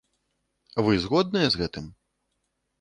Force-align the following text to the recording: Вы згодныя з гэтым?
Вы 0.87 0.97
згодныя 1.05 1.47
з 1.53 1.63
гэтым? 1.63 1.85